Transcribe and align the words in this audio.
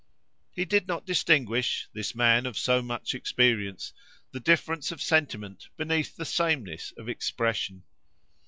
He 0.51 0.65
did 0.65 0.87
not 0.87 1.05
distinguish, 1.05 1.87
this 1.93 2.15
man 2.15 2.47
of 2.47 2.57
so 2.57 2.81
much 2.81 3.13
experience, 3.13 3.93
the 4.31 4.39
difference 4.39 4.91
of 4.91 4.99
sentiment 4.99 5.69
beneath 5.77 6.15
the 6.15 6.25
sameness 6.25 6.91
of 6.97 7.07
expression. 7.07 7.83